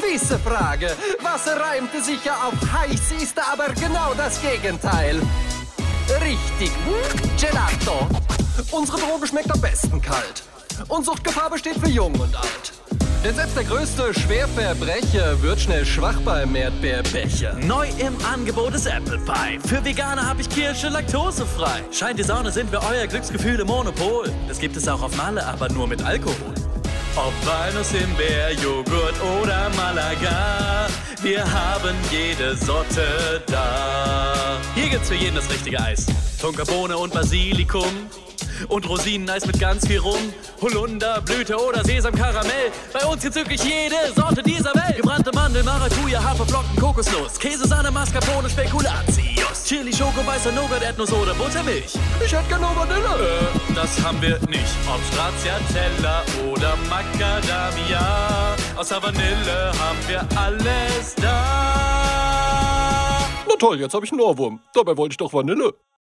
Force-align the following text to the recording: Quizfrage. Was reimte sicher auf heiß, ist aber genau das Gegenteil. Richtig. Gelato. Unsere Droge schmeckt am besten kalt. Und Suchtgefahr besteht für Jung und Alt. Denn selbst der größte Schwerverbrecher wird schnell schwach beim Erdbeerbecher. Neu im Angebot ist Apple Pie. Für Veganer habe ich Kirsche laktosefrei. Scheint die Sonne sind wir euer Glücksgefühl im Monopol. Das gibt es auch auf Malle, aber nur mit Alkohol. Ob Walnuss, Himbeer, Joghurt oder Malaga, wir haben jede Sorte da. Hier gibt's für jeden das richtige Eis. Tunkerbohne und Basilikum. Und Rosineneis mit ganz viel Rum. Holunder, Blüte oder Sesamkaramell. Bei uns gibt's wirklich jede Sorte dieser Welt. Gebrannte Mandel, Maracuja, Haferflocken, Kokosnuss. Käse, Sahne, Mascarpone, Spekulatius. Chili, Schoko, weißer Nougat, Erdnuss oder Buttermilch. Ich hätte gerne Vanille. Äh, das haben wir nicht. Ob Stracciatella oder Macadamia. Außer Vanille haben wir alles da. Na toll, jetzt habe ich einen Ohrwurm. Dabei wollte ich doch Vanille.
Quizfrage. 0.00 0.96
Was 1.22 1.46
reimte 1.46 2.02
sicher 2.02 2.34
auf 2.46 2.54
heiß, 2.72 3.22
ist 3.22 3.38
aber 3.38 3.72
genau 3.74 4.14
das 4.16 4.40
Gegenteil. 4.40 5.20
Richtig. 6.20 6.70
Gelato. 7.40 8.06
Unsere 8.70 8.98
Droge 8.98 9.26
schmeckt 9.26 9.50
am 9.52 9.60
besten 9.60 10.00
kalt. 10.00 10.42
Und 10.88 11.04
Suchtgefahr 11.04 11.50
besteht 11.50 11.78
für 11.78 11.88
Jung 11.88 12.14
und 12.14 12.34
Alt. 12.36 12.72
Denn 13.24 13.34
selbst 13.34 13.56
der 13.56 13.64
größte 13.64 14.14
Schwerverbrecher 14.14 15.42
wird 15.42 15.60
schnell 15.60 15.84
schwach 15.84 16.20
beim 16.20 16.54
Erdbeerbecher. 16.54 17.54
Neu 17.54 17.88
im 17.98 18.16
Angebot 18.24 18.74
ist 18.74 18.86
Apple 18.86 19.18
Pie. 19.18 19.58
Für 19.66 19.84
Veganer 19.84 20.24
habe 20.24 20.40
ich 20.40 20.48
Kirsche 20.48 20.88
laktosefrei. 20.88 21.82
Scheint 21.90 22.20
die 22.20 22.22
Sonne 22.22 22.52
sind 22.52 22.70
wir 22.70 22.80
euer 22.88 23.08
Glücksgefühl 23.08 23.58
im 23.58 23.66
Monopol. 23.66 24.32
Das 24.46 24.60
gibt 24.60 24.76
es 24.76 24.86
auch 24.86 25.02
auf 25.02 25.16
Malle, 25.16 25.44
aber 25.44 25.68
nur 25.68 25.88
mit 25.88 26.00
Alkohol. 26.04 26.54
Ob 27.18 27.34
Walnuss, 27.44 27.90
Himbeer, 27.90 28.52
Joghurt 28.52 29.20
oder 29.40 29.68
Malaga, 29.70 30.86
wir 31.20 31.42
haben 31.42 31.96
jede 32.12 32.54
Sorte 32.56 33.42
da. 33.48 34.60
Hier 34.76 34.88
gibt's 34.88 35.08
für 35.08 35.16
jeden 35.16 35.34
das 35.34 35.50
richtige 35.50 35.80
Eis. 35.80 36.06
Tunkerbohne 36.40 36.96
und 36.96 37.12
Basilikum. 37.12 37.90
Und 38.68 38.88
Rosineneis 38.88 39.46
mit 39.46 39.60
ganz 39.60 39.86
viel 39.86 39.98
Rum. 39.98 40.32
Holunder, 40.60 41.20
Blüte 41.20 41.56
oder 41.56 41.84
Sesamkaramell. 41.84 42.72
Bei 42.92 43.06
uns 43.06 43.22
gibt's 43.22 43.36
wirklich 43.36 43.62
jede 43.62 44.12
Sorte 44.16 44.42
dieser 44.42 44.74
Welt. 44.74 44.96
Gebrannte 44.96 45.30
Mandel, 45.32 45.62
Maracuja, 45.62 46.22
Haferflocken, 46.22 46.76
Kokosnuss. 46.76 47.38
Käse, 47.38 47.66
Sahne, 47.68 47.90
Mascarpone, 47.90 48.50
Spekulatius. 48.50 49.64
Chili, 49.64 49.92
Schoko, 49.92 50.26
weißer 50.26 50.52
Nougat, 50.52 50.82
Erdnuss 50.82 51.12
oder 51.12 51.34
Buttermilch. 51.34 51.94
Ich 52.24 52.32
hätte 52.32 52.48
gerne 52.48 52.66
Vanille. 52.74 53.04
Äh, 53.04 53.74
das 53.74 54.02
haben 54.02 54.20
wir 54.20 54.38
nicht. 54.48 54.74
Ob 54.88 55.00
Stracciatella 55.12 56.24
oder 56.50 56.76
Macadamia. 56.88 58.56
Außer 58.76 59.02
Vanille 59.02 59.72
haben 59.78 59.98
wir 60.06 60.26
alles 60.38 61.14
da. 61.16 62.18
Na 63.48 63.54
toll, 63.58 63.80
jetzt 63.80 63.94
habe 63.94 64.04
ich 64.04 64.12
einen 64.12 64.20
Ohrwurm. 64.20 64.60
Dabei 64.74 64.96
wollte 64.96 65.12
ich 65.14 65.16
doch 65.16 65.32
Vanille. 65.32 65.74